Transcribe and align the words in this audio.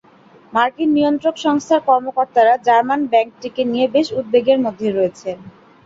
মার্কিন 0.53 0.89
নিয়ন্ত্রক 0.93 1.35
সংস্থার 1.37 1.81
কর্মকর্তারা 1.89 2.53
জার্মান 2.67 3.01
ব্যাংকটিকে 3.11 3.63
নিয়ে 3.71 3.87
বেশ 3.95 4.07
উদ্বেগের 4.19 4.57
মধ্যে 4.65 4.87
রয়েছেন। 4.89 5.37